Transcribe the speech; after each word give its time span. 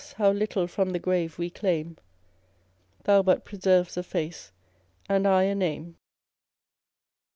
how 0.15 0.31
little 0.31 0.65
from 0.65 0.89
the 0.89 0.97
grave 0.97 1.37
we 1.37 1.47
claim; 1.47 1.95
Thou 3.03 3.21
but 3.21 3.45
preserv'st 3.45 3.97
a 3.97 4.01
face, 4.01 4.51
and 5.07 5.27
I 5.27 5.43
a 5.43 5.53
name. 5.53 5.95